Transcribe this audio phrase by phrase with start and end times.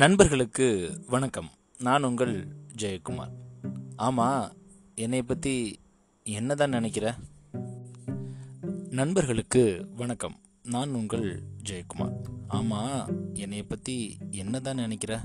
[0.00, 0.66] நண்பர்களுக்கு
[1.08, 1.50] வணக்கம்.
[1.78, 2.34] நான் உங்கள்
[2.76, 3.32] ஜெயக்குமார்.
[3.96, 4.52] ஆமாம்
[4.94, 5.80] என்னை பற்றி
[6.22, 7.14] என்ன தான் நினைக்கிற?
[8.90, 10.36] நண்பர்களுக்கு வணக்கம்.
[10.62, 12.14] நான் உங்கள் ஜெயக்குமார்.
[12.48, 13.96] ஆமாம் என்னை பற்றி
[14.30, 15.20] என்ன தான் நினைக்கிற?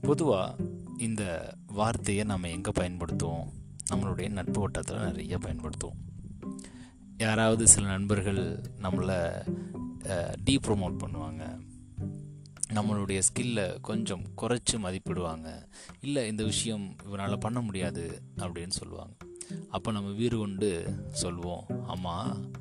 [0.00, 0.56] பொதுவாக
[0.96, 3.46] இந்த வார்த்தையை நம்ம எங்கே பயன்படுத்துவோம்?
[3.90, 6.00] நம்மளுடைய நட்பு வட்டத்தில் நிறைய பயன்படுத்துவோம்.
[7.16, 8.42] யாராவது சில நண்பர்கள்
[8.82, 9.20] நம்மளை
[10.44, 11.44] டீ ப்ரொமோட் பண்ணுவாங்க.
[12.74, 15.48] நம்மளுடைய ஸ்கில்லை கொஞ்சம் குறைச்சி மதிப்பிடுவாங்க.
[16.00, 19.14] இல்லை இந்த விஷயம் இவனால் பண்ண முடியாது அப்படின்னு சொல்லுவாங்க.
[19.68, 22.52] அப்போ நம்ம வீறு கொண்டு சொல்லுவோம் ஆமாம்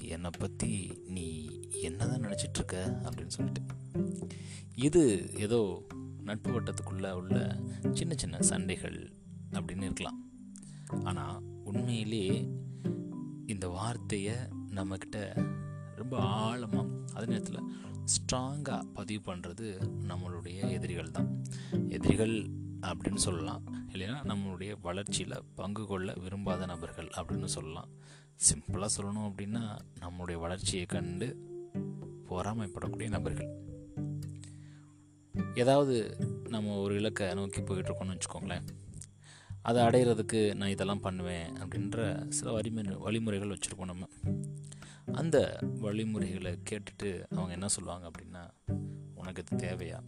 [0.00, 0.72] என்னை பற்றி
[1.06, 1.26] நீ
[1.82, 3.62] என்ன தான் நினச்சிட்ருக்க அப்படின்னு சொல்லிட்டு.
[4.74, 5.02] இது
[5.38, 5.60] ஏதோ
[6.22, 7.60] நட்பு வட்டத்துக்குள்ளே உள்ள
[7.92, 8.98] சின்ன சின்ன சண்டைகள்
[9.52, 10.20] அப்படின்னு இருக்கலாம்.
[11.04, 12.48] ஆனால் உண்மையிலே
[13.46, 14.34] இந்த வார்த்தையை
[14.70, 15.18] நம்மக்கிட்ட
[16.08, 17.70] ரொம்ப ஆழமாக அதே நேரத்தில்
[18.04, 19.66] ஸ்ட்ராங்காக பதிவு பண்ணுறது
[20.08, 21.42] நம்மளுடைய எதிரிகள் தான்.
[21.88, 23.62] எதிரிகள் அப்படின்னு சொல்லலாம்.
[23.92, 27.88] இல்லைன்னா நம்மளுடைய வளர்ச்சியில் பங்கு கொள்ள விரும்பாத நபர்கள் அப்படின்னு சொல்லலாம்.
[28.34, 31.28] சிம்பிளாக சொல்லணும் அப்படின்னா நம்மளுடைய வளர்ச்சியை கண்டு
[32.28, 33.50] பொறாமைப்படக்கூடிய நபர்கள்.
[35.54, 36.16] ஏதாவது
[36.48, 38.66] நம்ம ஒரு இலக்கை நோக்கி போயிட்டுருக்கோம்னு வச்சுக்கோங்களேன்.
[39.62, 44.06] அதை அடையிறதுக்கு நான் இதெல்லாம் பண்ணுவேன் அப்படின்ற சில வழிமுறை வழிமுறைகள் வச்சுருப்போம் நம்ம.
[45.14, 48.42] அந்த வழிமுறைகளை கேட்டுட்டு அவங்க என்ன சொல்லுவாங்க அப்படின்னா
[49.14, 50.00] உனக்கு இது தேவையா?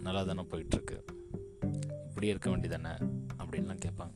[0.00, 0.96] நல்லா தானே போயிட்டுருக்கு.
[2.08, 2.92] இப்படியே இருக்க வேண்டியதானே?
[3.38, 4.14] அப்படின்லாம் கேட்பாங்க.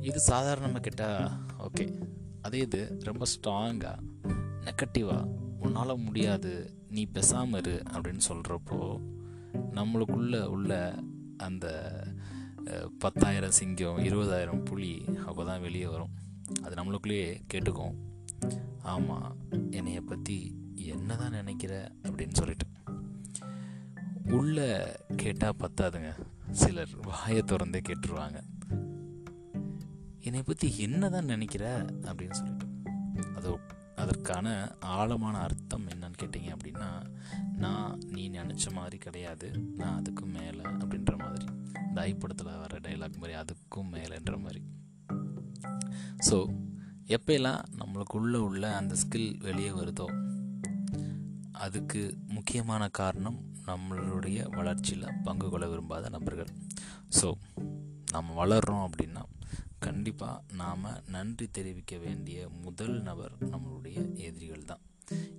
[0.00, 1.86] இது சாதாரணமாக கேட்டால் ஓகே.
[2.42, 3.98] அதே இது ரொம்ப ஸ்ட்ராங்காக
[4.64, 6.52] நெகட்டிவாக உன்னால் முடியாது
[6.90, 9.00] நீ பெசாமல் இரு அப்படின்னு சொல்கிறப்போ
[9.74, 10.94] நம்மளுக்குள்ள உள்ள
[11.36, 11.66] அந்த
[12.98, 16.26] பத்தாயிரம் சிங்கம் இருபதாயிரம் புலி அப்போ தான் வெளியே வரும்.
[16.62, 17.94] அது நம்மளுக்குள்ளேயே கேட்டுக்கும்.
[18.82, 19.36] ஆமாம்
[19.70, 22.66] என்னைய பற்றி என்ன தான் நினைக்கிற அப்படின்னு சொல்லிட்டு.
[24.28, 26.14] உள்ள கேட்டால் பத்தாதுங்க.
[26.50, 28.42] சிலர் வாயை திறந்தே கேட்டுருவாங்க.
[30.20, 32.66] என்னை பற்றி என்ன தான் நினைக்கிற அப்படின்னு சொல்லிட்டு.
[33.36, 33.58] அது
[33.96, 37.16] அதற்கான ஆழமான அர்த்தம் என்னன்னு கேட்டிங்க அப்படின்னா
[37.56, 39.58] நான் நீ நினச்ச மாதிரி கிடையாது.
[39.76, 41.44] நான் அதுக்கும் மேலே அப்படின்ற மாதிரி.
[41.94, 44.62] தாய் படத்தில் வர டைலாக் மாதிரி அதுக்கும் மேலேன்ற மாதிரி.
[46.26, 46.38] ஸோ
[47.06, 50.06] எப்பெல்லாம் நம்மளுக்குள்ளே உள்ள அந்த ஸ்கில் வெளியே வருதோ
[51.52, 56.50] அதுக்கு முக்கியமான காரணம் நம்மளுடைய வளர்ச்சியில் பங்கு கொள்ள விரும்பாத நபர்கள்.
[57.20, 57.28] ஸோ
[58.12, 59.22] நம்ம வளர்கிறோம் அப்படின்னா
[59.78, 64.82] கண்டிப்பாக நாம் நன்றி தெரிவிக்க வேண்டிய முதல் நபர் நம்மளுடைய எதிரிகள் தான்.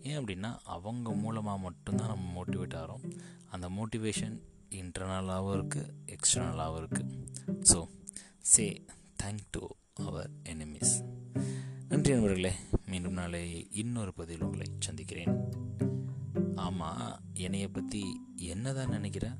[0.01, 3.03] ஏன் அப்படின்னா அவங்க மூலமாக மட்டும்தான் நம்ம மோட்டிவேட் ஆகிறோம்
[3.49, 4.37] அந்த மோட்டிவேஷன்
[4.69, 7.17] இன்டர்னலாகவும் இருக்குது எக்ஸ்டர்னலாகவும் இருக்குது
[7.73, 7.79] so
[8.39, 8.85] say
[9.23, 9.67] thank to
[10.05, 10.93] our enemies
[11.87, 12.51] நன்றி நண்பர்களே
[12.85, 15.33] மீண்டும் நாளை இன்னொரு பதிவில் உங்களை சந்திக்கிறேன்.
[16.55, 19.37] ஆமாம் என்னையை பற்றி என்ன தான் நினைக்கிறேன்